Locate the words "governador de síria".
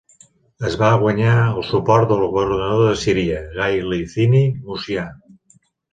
2.37-3.43